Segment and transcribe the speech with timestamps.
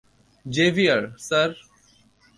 [0.45, 1.49] Xavier, sir.